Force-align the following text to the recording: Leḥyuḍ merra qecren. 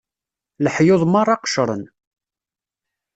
Leḥyuḍ 0.63 1.01
merra 1.07 1.35
qecren. 1.41 1.83